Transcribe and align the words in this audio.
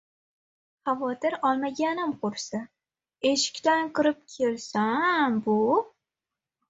Xavotir 0.89 1.35
olmaganim 1.49 2.15
qursin. 2.23 2.65
Eshikdan 3.33 3.93
kirib 4.01 4.25
kelsam, 4.37 5.39
bu 5.49 5.59